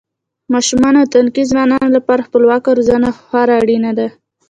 [0.53, 4.07] ماشومانو او تنکیو ځوانانو لپاره خپلواکه روزنه خورا اړینه ده.